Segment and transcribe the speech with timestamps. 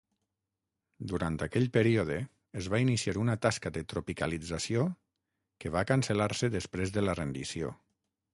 [1.09, 2.17] Durant aquell període,
[2.61, 4.87] es va iniciar una tasca de tropicalització
[5.65, 7.73] que va cancel·lar-se després de la rendició.